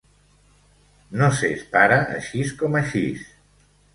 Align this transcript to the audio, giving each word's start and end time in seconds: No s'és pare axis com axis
No 1.19 1.27
s'és 1.41 1.61
pare 1.75 2.01
axis 2.15 2.57
com 2.63 2.79
axis 2.83 3.31